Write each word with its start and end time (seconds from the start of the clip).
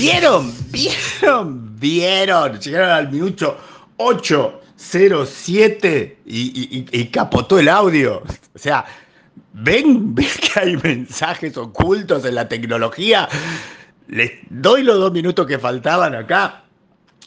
¿Vieron? 0.00 0.52
¿Vieron? 0.70 1.78
¿Vieron? 1.78 2.58
Llegaron 2.58 2.90
al 2.90 3.10
minuto 3.10 3.58
807 3.98 6.18
y, 6.24 6.40
y, 6.40 6.86
y 6.90 7.04
capotó 7.08 7.58
el 7.58 7.68
audio. 7.68 8.22
O 8.54 8.58
sea, 8.58 8.86
¿ven? 9.52 10.14
¿Ven 10.16 10.26
que 10.40 10.58
hay 10.58 10.78
mensajes 10.78 11.54
ocultos 11.58 12.24
en 12.24 12.36
la 12.36 12.48
tecnología? 12.48 13.28
Les 14.08 14.32
doy 14.48 14.84
los 14.84 14.98
dos 14.98 15.12
minutos 15.12 15.46
que 15.46 15.58
faltaban 15.58 16.14
acá. 16.14 16.64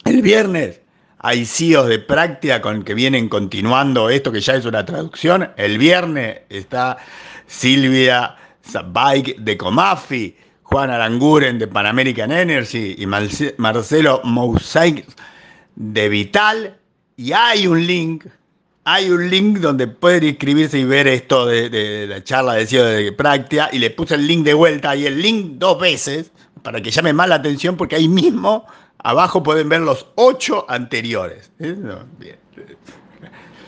El 0.04 0.20
viernes 0.20 0.80
hay 1.20 1.46
CEOs 1.46 1.88
de 1.88 2.00
práctica 2.00 2.60
con 2.60 2.82
que 2.82 2.94
vienen 2.94 3.28
continuando 3.28 4.10
esto 4.10 4.32
que 4.32 4.40
ya 4.40 4.56
es 4.56 4.64
una 4.64 4.84
traducción. 4.84 5.48
El 5.56 5.78
viernes 5.78 6.40
está 6.48 6.96
Silvia 7.46 8.34
Zabike 8.68 9.36
de 9.38 9.56
Comafi, 9.56 10.36
Juan 10.64 10.90
Aranguren 10.90 11.58
de 11.58 11.66
Pan 11.66 11.86
American 11.86 12.32
Energy 12.32 12.96
y 12.98 13.06
Marcelo 13.06 14.20
Mousaik 14.24 15.06
de 15.76 16.08
Vital. 16.08 16.76
Y 17.16 17.32
hay 17.32 17.66
un 17.66 17.86
link, 17.86 18.26
hay 18.84 19.10
un 19.10 19.30
link 19.30 19.58
donde 19.58 19.86
pueden 19.86 20.24
inscribirse 20.24 20.78
y 20.78 20.84
ver 20.84 21.06
esto 21.06 21.46
de, 21.46 22.06
la 22.08 22.24
charla 22.24 22.54
de 22.54 22.66
CEO 22.66 22.84
de 22.84 23.12
práctica. 23.12 23.68
Y 23.72 23.78
le 23.78 23.90
puse 23.90 24.16
el 24.16 24.26
link 24.26 24.44
de 24.44 24.54
vuelta 24.54 24.96
y 24.96 25.06
el 25.06 25.22
link 25.22 25.52
dos 25.58 25.78
veces 25.78 26.32
para 26.62 26.80
que 26.80 26.90
llame 26.90 27.12
más 27.12 27.28
la 27.28 27.36
atención 27.36 27.76
porque 27.76 27.96
ahí 27.96 28.08
mismo 28.08 28.66
Abajo 29.04 29.42
pueden 29.42 29.68
ver 29.68 29.82
los 29.82 30.06
ocho 30.14 30.64
anteriores. 30.66 31.52
¿eh? 31.58 31.76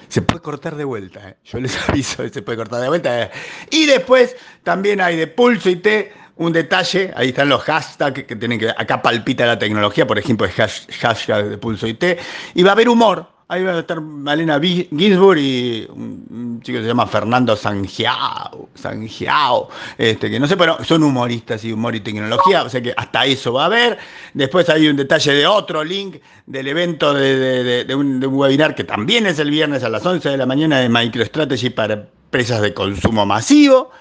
Se 0.08 0.22
puede 0.22 0.40
cortar 0.40 0.76
de 0.76 0.84
vuelta, 0.84 1.28
¿eh? 1.28 1.36
yo 1.44 1.60
les 1.60 1.76
aviso, 1.88 2.26
se 2.26 2.40
puede 2.40 2.56
cortar 2.56 2.80
de 2.80 2.88
vuelta. 2.88 3.30
Y 3.70 3.84
después 3.84 4.34
también 4.62 4.98
hay 4.98 5.16
de 5.16 5.26
Pulso 5.26 5.68
y 5.68 5.76
T 5.76 6.10
un 6.36 6.52
detalle, 6.52 7.12
ahí 7.16 7.28
están 7.28 7.48
los 7.48 7.62
hashtags 7.62 8.24
que 8.24 8.36
tienen 8.36 8.58
que, 8.58 8.68
acá 8.70 9.02
palpita 9.02 9.46
la 9.46 9.58
tecnología, 9.58 10.06
por 10.06 10.18
ejemplo, 10.18 10.46
el 10.46 10.52
hashtag 10.52 11.48
de 11.48 11.58
Pulso 11.58 11.86
y 11.86 11.94
T, 11.94 12.18
y 12.54 12.62
va 12.62 12.70
a 12.70 12.72
haber 12.72 12.88
humor, 12.88 13.26
Ahí 13.48 13.62
va 13.62 13.74
a 13.74 13.78
estar 13.78 14.00
Malena 14.00 14.58
Ginsburg 14.60 15.38
y 15.38 15.86
un 15.88 16.60
chico 16.64 16.78
que 16.78 16.82
se 16.82 16.88
llama 16.88 17.06
Fernando 17.06 17.54
Sangiao, 17.54 18.70
Sangiao 18.74 19.68
este, 19.96 20.28
que 20.28 20.40
no 20.40 20.48
sé, 20.48 20.56
pero 20.56 20.82
son 20.82 21.04
humoristas 21.04 21.64
y 21.64 21.70
humor 21.70 21.94
y 21.94 22.00
tecnología, 22.00 22.64
o 22.64 22.68
sea 22.68 22.82
que 22.82 22.92
hasta 22.96 23.24
eso 23.24 23.52
va 23.52 23.62
a 23.62 23.66
haber. 23.66 23.98
Después 24.34 24.68
hay 24.68 24.88
un 24.88 24.96
detalle 24.96 25.32
de 25.32 25.46
otro 25.46 25.84
link 25.84 26.16
del 26.44 26.66
evento 26.66 27.14
de, 27.14 27.86
un, 27.94 28.18
de 28.18 28.26
un 28.26 28.34
webinar 28.34 28.74
que 28.74 28.82
también 28.82 29.26
es 29.26 29.38
el 29.38 29.52
viernes 29.52 29.84
a 29.84 29.90
las 29.90 30.04
11 30.04 30.28
de 30.28 30.36
la 30.36 30.46
mañana 30.46 30.80
de 30.80 30.88
MicroStrategy 30.88 31.70
para 31.70 31.94
empresas 31.94 32.60
de 32.62 32.74
consumo 32.74 33.24
masivo. 33.26 33.92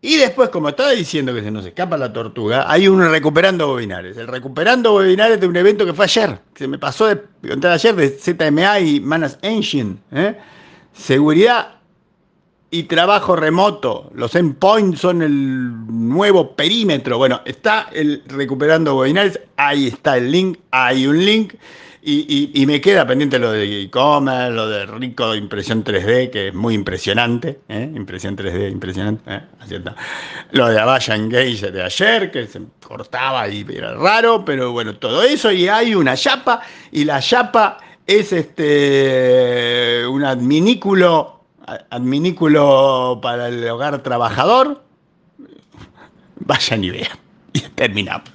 Y 0.00 0.16
después, 0.16 0.48
como 0.50 0.68
estaba 0.68 0.90
diciendo 0.90 1.34
que 1.34 1.42
se 1.42 1.50
nos 1.50 1.66
escapa 1.66 1.96
la 1.96 2.12
tortuga, 2.12 2.70
hay 2.70 2.86
un 2.86 3.00
recuperando 3.10 3.74
webinares. 3.74 4.16
El 4.16 4.28
recuperando 4.28 4.94
webinares 4.94 5.40
de 5.40 5.46
un 5.48 5.56
evento 5.56 5.84
que 5.84 5.92
fue 5.92 6.04
ayer, 6.04 6.38
que 6.54 6.64
se 6.64 6.68
me 6.68 6.78
pasó 6.78 7.06
de 7.06 7.20
contar 7.48 7.72
ayer 7.72 7.96
de 7.96 8.10
ZMA 8.10 8.78
y 8.78 9.00
Manas 9.00 9.38
Engine. 9.42 9.96
¿eh? 10.12 10.38
Seguridad 10.92 11.78
y 12.70 12.84
trabajo 12.84 13.34
remoto. 13.34 14.10
Los 14.14 14.36
endpoints 14.36 15.00
son 15.00 15.20
el 15.20 15.86
nuevo 15.88 16.54
perímetro. 16.54 17.18
Bueno, 17.18 17.40
está 17.44 17.88
el 17.92 18.22
recuperando 18.28 18.96
webinares. 18.96 19.40
Ahí 19.56 19.88
está 19.88 20.16
el 20.16 20.30
link. 20.30 20.58
Hay 20.70 21.08
un 21.08 21.24
link. 21.24 21.54
Y, 22.00 22.64
me 22.66 22.80
queda 22.80 23.06
pendiente 23.06 23.38
lo 23.38 23.52
de 23.52 23.82
e-commerce, 23.82 24.52
lo 24.52 24.68
de 24.68 24.86
rico 24.86 25.34
impresión 25.34 25.84
3D, 25.84 26.30
que 26.30 26.48
es 26.48 26.54
muy 26.54 26.74
impresionante. 26.74 27.60
¿eh? 27.68 27.90
Impresión 27.94 28.36
3D, 28.36 28.70
impresionante. 28.70 29.22
¿eh? 29.34 29.42
Lo 30.52 30.68
de 30.68 30.78
Avaya 30.78 31.16
Engage 31.16 31.70
de 31.70 31.82
ayer, 31.82 32.30
que 32.30 32.46
se 32.46 32.60
cortaba 32.86 33.48
y 33.48 33.66
era 33.68 33.94
raro, 33.94 34.44
pero 34.44 34.72
bueno, 34.72 34.96
todo 34.96 35.22
eso. 35.22 35.50
Y 35.50 35.68
hay 35.68 35.94
una 35.94 36.16
chapa, 36.16 36.62
y 36.92 37.04
la 37.04 37.20
chapa 37.20 37.78
es 38.06 38.32
este 38.32 40.06
un 40.06 40.24
adminículo, 40.24 41.44
adminículo 41.90 43.18
para 43.20 43.48
el 43.48 43.68
hogar 43.68 44.02
trabajador. 44.02 44.82
Vayan 46.36 46.84
y 46.84 46.90
vean. 46.90 47.18
Y 47.52 47.60
terminamos. 47.60 48.30